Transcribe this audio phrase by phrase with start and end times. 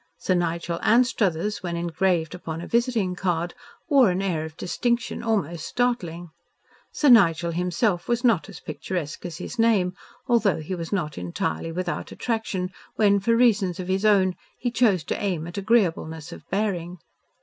[0.17, 3.53] "Sir Nigel Anstruthers," when engraved upon a visiting card,
[3.87, 6.31] wore an air of distinction almost startling.
[6.91, 9.93] Sir Nigel himself was not as picturesque as his name,
[10.27, 15.03] though he was not entirely without attraction, when for reasons of his own he chose
[15.03, 16.97] to aim at agreeableness of bearing.